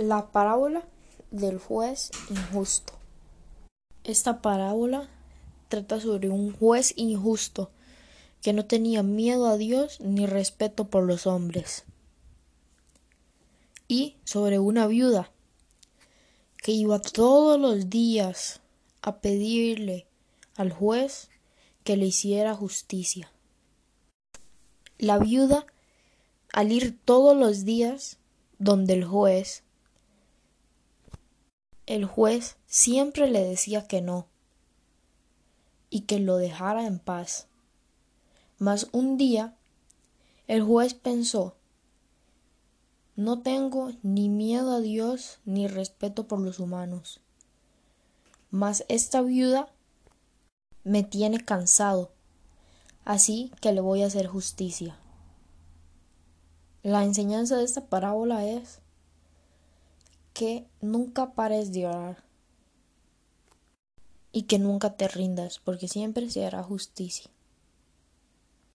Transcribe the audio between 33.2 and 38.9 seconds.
le decía que no y que lo dejara en paz. Mas